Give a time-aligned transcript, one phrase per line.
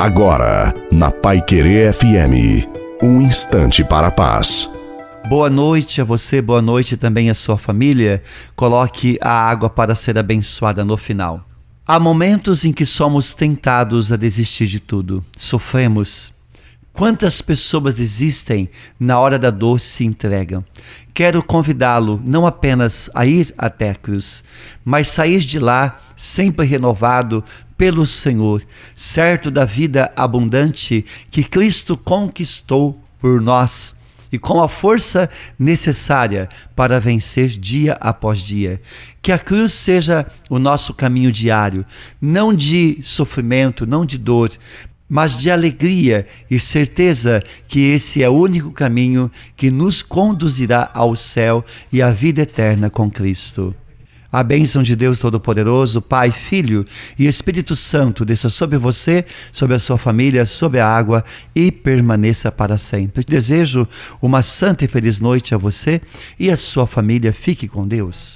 [0.00, 2.66] Agora, na Pai Querer FM,
[3.02, 4.66] um instante para a paz.
[5.28, 8.22] Boa noite a você, boa noite também à sua família.
[8.56, 11.46] Coloque a água para ser abençoada no final.
[11.86, 15.22] Há momentos em que somos tentados a desistir de tudo.
[15.36, 16.32] Sofremos.
[17.00, 20.62] Quantas pessoas desistem na hora da dor se entregam?
[21.14, 24.44] Quero convidá-lo não apenas a ir até a cruz,
[24.84, 27.42] mas sair de lá sempre renovado
[27.74, 28.62] pelo Senhor,
[28.94, 33.94] certo da vida abundante que Cristo conquistou por nós
[34.30, 38.78] e com a força necessária para vencer dia após dia.
[39.22, 41.82] Que a cruz seja o nosso caminho diário,
[42.20, 44.50] não de sofrimento, não de dor,
[45.10, 51.16] mas de alegria e certeza que esse é o único caminho que nos conduzirá ao
[51.16, 53.74] céu e à vida eterna com Cristo.
[54.32, 56.86] A bênção de Deus Todo-Poderoso, Pai, Filho
[57.18, 62.52] e Espírito Santo desça sobre você, sobre a sua família, sobre a água e permaneça
[62.52, 63.24] para sempre.
[63.24, 63.88] Desejo
[64.22, 66.00] uma santa e feliz noite a você
[66.38, 67.32] e a sua família.
[67.32, 68.28] Fique com Deus.